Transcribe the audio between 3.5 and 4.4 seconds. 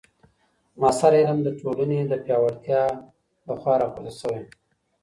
خوا راپورته سو.